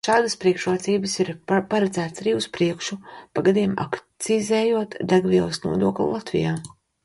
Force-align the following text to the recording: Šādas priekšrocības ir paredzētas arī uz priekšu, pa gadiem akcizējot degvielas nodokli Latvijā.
Šādas 0.05 0.35
priekšrocības 0.43 1.17
ir 1.23 1.29
paredzētas 1.51 2.23
arī 2.23 2.33
uz 2.39 2.47
priekšu, 2.57 2.99
pa 3.35 3.45
gadiem 3.49 3.77
akcizējot 3.87 5.01
degvielas 5.15 5.65
nodokli 5.71 6.13
Latvijā. 6.19 6.61